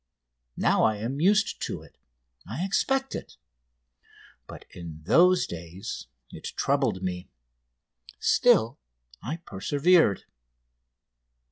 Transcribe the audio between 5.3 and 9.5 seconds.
days it troubled me. Still I